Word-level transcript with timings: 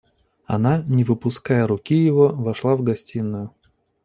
Она, 0.47 0.79
не 0.79 1.03
выпуская 1.03 1.67
руки 1.67 1.93
его, 1.93 2.29
вошла 2.29 2.75
в 2.75 2.81
гостиную. 2.81 3.53